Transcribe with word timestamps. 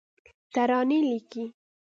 ترانې 0.53 0.99
لیکې 1.07 1.43